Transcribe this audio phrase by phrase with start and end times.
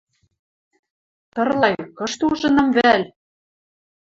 [1.33, 3.01] Тырлай, кышты ужынам вӓл?